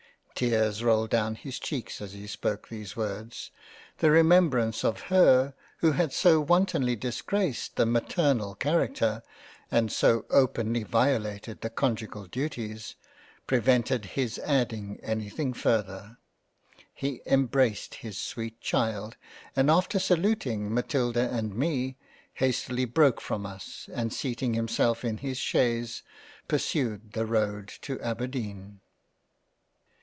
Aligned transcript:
Tears 0.33 0.83
rolled 0.83 1.11
down 1.11 1.35
his 1.35 1.59
cheeks 1.59 2.01
as 2.01 2.13
he 2.13 2.25
spoke 2.25 2.67
these 2.67 2.95
words— 2.95 3.51
the 3.99 4.09
remembrance 4.09 4.83
of 4.83 5.01
her, 5.01 5.53
who 5.81 5.91
had 5.91 6.11
so 6.11 6.41
wantonly 6.43 6.95
dis 6.95 7.21
graced 7.21 7.75
the 7.75 7.85
Maternal 7.85 8.55
character 8.55 9.21
and 9.69 9.91
so 9.91 10.25
openly 10.31 10.81
violated 10.81 11.61
the 11.61 11.69
conjugal 11.69 12.25
Duties, 12.25 12.95
prevented 13.45 14.05
his 14.17 14.39
adding 14.39 14.99
anything 15.03 15.53
farther; 15.53 16.17
he 16.91 17.21
embraced 17.27 17.93
his 17.95 18.17
sweet 18.17 18.59
Child 18.61 19.17
and 19.55 19.69
after 19.69 19.99
saluting 19.99 20.73
Matilda 20.73 21.29
and 21.31 21.53
Me 21.53 21.97
hastily 22.33 22.85
broke 22.85 23.21
from 23.21 23.45
us 23.45 23.87
and 23.93 24.11
seating 24.11 24.55
himself 24.55 25.05
in 25.05 25.17
his 25.19 25.37
Chaise, 25.37 26.01
pur 26.47 26.57
sued 26.57 27.11
the 27.13 27.27
road 27.27 27.67
to 27.83 28.01
Aberdeen. 28.01 28.79